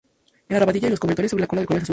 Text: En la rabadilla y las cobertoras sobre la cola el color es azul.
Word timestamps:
En 0.49 0.55
la 0.55 0.59
rabadilla 0.61 0.87
y 0.87 0.89
las 0.89 0.99
cobertoras 0.99 1.29
sobre 1.29 1.41
la 1.41 1.47
cola 1.47 1.61
el 1.61 1.67
color 1.67 1.77
es 1.77 1.83
azul. 1.83 1.89